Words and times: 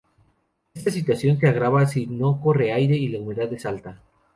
Esta 0.73 0.89
situación 0.89 1.37
se 1.37 1.47
agrava 1.47 1.85
si 1.85 2.07
no 2.07 2.41
corre 2.41 2.73
aire 2.73 2.95
y 2.97 3.09
la 3.09 3.19
humedad 3.19 3.53
es 3.53 3.67
alta. 3.67 4.01